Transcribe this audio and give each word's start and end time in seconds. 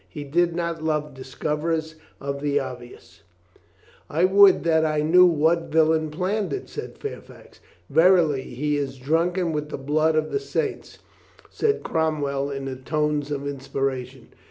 He 0.09 0.23
did 0.23 0.55
not 0.55 0.81
love 0.83 1.13
discoverers 1.13 1.93
of 2.19 2.41
the 2.41 2.59
obvious. 2.59 3.21
400 4.07 4.09
COLONEL 4.09 4.09
GREATHEART 4.09 4.19
"I 4.19 4.35
would 4.35 4.63
that 4.63 4.83
I 4.83 5.01
knew 5.03 5.25
what 5.27 5.71
villain 5.71 6.09
planned 6.09 6.51
it," 6.53 6.67
said 6.69 6.97
Fairfax. 6.97 7.59
"Verily 7.87 8.41
he 8.41 8.77
Is 8.77 8.97
drunken 8.97 9.53
with 9.53 9.69
the 9.69 9.77
blood 9.77 10.15
of 10.15 10.31
the 10.31 10.39
saints!" 10.39 10.97
said 11.51 11.83
Cromwell 11.83 12.49
in 12.49 12.65
the 12.65 12.77
tones 12.77 13.29
of 13.29 13.45
inspiration. 13.47 14.29